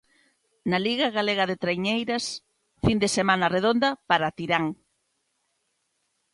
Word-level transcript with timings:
Na 0.69 0.79
Liga 0.85 1.07
galega 1.17 1.45
de 1.49 1.59
traiñeiras, 1.63 2.25
fin 2.83 2.97
de 3.03 3.09
semana 3.17 3.51
redonda 3.55 3.89
para 4.09 4.33
Tirán. 4.37 4.65